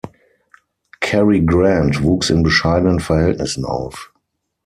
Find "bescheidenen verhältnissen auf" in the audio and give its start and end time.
2.41-4.11